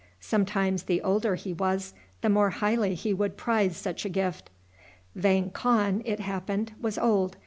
[0.19, 4.49] Sometimes the older he was the more highly he would prize such a gift.
[5.13, 7.37] Vang Khan, it happened, was old.